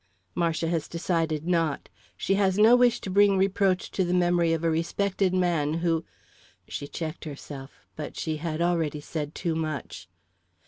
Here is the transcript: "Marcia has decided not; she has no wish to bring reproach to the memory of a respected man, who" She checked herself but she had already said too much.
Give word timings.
"Marcia 0.33 0.67
has 0.67 0.87
decided 0.87 1.45
not; 1.45 1.87
she 2.17 2.33
has 2.33 2.57
no 2.57 2.75
wish 2.75 2.99
to 2.99 3.11
bring 3.11 3.37
reproach 3.37 3.91
to 3.91 4.03
the 4.03 4.15
memory 4.15 4.51
of 4.51 4.63
a 4.63 4.69
respected 4.71 5.31
man, 5.31 5.75
who" 5.75 6.03
She 6.67 6.87
checked 6.87 7.23
herself 7.25 7.85
but 7.95 8.17
she 8.17 8.37
had 8.37 8.63
already 8.63 8.99
said 8.99 9.35
too 9.35 9.53
much. 9.53 10.09